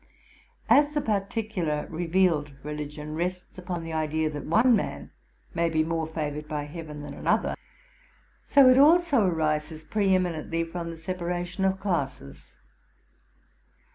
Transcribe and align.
As 0.67 0.95
a 0.95 0.99
particular 1.01 1.85
rey 1.87 2.07
vealed 2.07 2.53
religion 2.63 3.13
rests 3.13 3.59
upon 3.59 3.83
the 3.83 3.93
idea 3.93 4.31
that 4.31 4.45
one 4.47 4.75
man 4.75 5.11
may 5.53 5.69
be 5.69 5.83
more 5.83 6.07
favored 6.07 6.47
by 6.47 6.63
Heaven 6.63 7.03
than 7.03 7.13
another, 7.13 7.53
so 8.43 8.67
it 8.67 8.79
also 8.79 9.23
arises 9.27 9.83
pre 9.83 10.15
eminently 10.15 10.63
from 10.63 10.89
the 10.89 10.97
separation 10.97 11.65
of 11.65 11.79
classes. 11.79 12.55